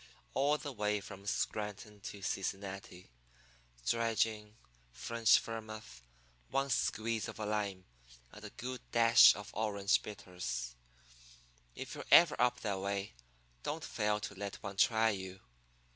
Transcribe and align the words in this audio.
all 0.33 0.57
the 0.57 0.71
way 0.71 0.99
from 0.99 1.27
Scranton 1.27 1.99
to 2.01 2.23
Cincinnati 2.23 3.11
dry 3.85 4.15
gin, 4.15 4.55
French 4.91 5.37
vermouth, 5.39 6.01
one 6.49 6.71
squeeze 6.71 7.27
of 7.27 7.37
a 7.39 7.45
lime, 7.45 7.85
and 8.31 8.43
a 8.43 8.49
good 8.49 8.81
dash 8.91 9.35
of 9.35 9.51
orange 9.53 10.01
bitters. 10.01 10.73
If 11.75 11.93
you're 11.93 12.03
ever 12.09 12.35
up 12.41 12.61
that 12.61 12.79
way, 12.79 13.13
don't 13.61 13.83
fail 13.85 14.19
to 14.21 14.33
let 14.33 14.55
one 14.63 14.75
try 14.77 15.11
you. 15.11 15.39